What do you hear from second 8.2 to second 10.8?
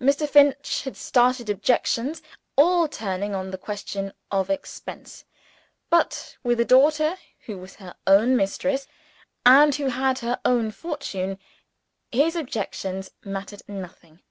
mistress, and who had her own